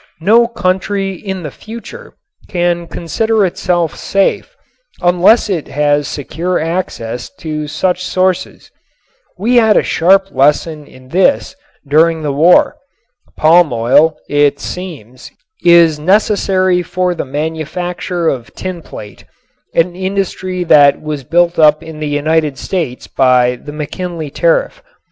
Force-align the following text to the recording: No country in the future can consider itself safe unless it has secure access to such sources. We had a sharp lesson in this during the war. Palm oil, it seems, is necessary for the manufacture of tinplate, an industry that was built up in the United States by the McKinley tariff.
No 0.21 0.47
country 0.47 1.13
in 1.13 1.43
the 1.43 1.51
future 1.51 2.15
can 2.49 2.87
consider 2.87 3.45
itself 3.45 3.95
safe 3.95 4.55
unless 4.99 5.47
it 5.47 5.67
has 5.67 6.07
secure 6.07 6.57
access 6.59 7.29
to 7.37 7.67
such 7.67 8.03
sources. 8.03 8.71
We 9.37 9.57
had 9.57 9.77
a 9.77 9.83
sharp 9.83 10.31
lesson 10.33 10.87
in 10.87 11.09
this 11.09 11.55
during 11.87 12.23
the 12.23 12.33
war. 12.33 12.77
Palm 13.37 13.71
oil, 13.71 14.17
it 14.27 14.59
seems, 14.59 15.29
is 15.63 15.99
necessary 15.99 16.81
for 16.81 17.13
the 17.13 17.23
manufacture 17.23 18.27
of 18.27 18.55
tinplate, 18.55 19.25
an 19.75 19.95
industry 19.95 20.63
that 20.63 20.99
was 20.99 21.23
built 21.23 21.59
up 21.59 21.83
in 21.83 21.99
the 21.99 22.07
United 22.09 22.57
States 22.57 23.05
by 23.05 23.55
the 23.55 23.71
McKinley 23.71 24.31
tariff. 24.31 24.81